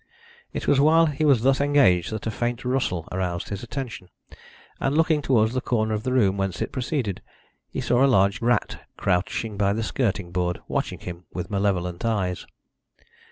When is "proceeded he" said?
6.71-7.81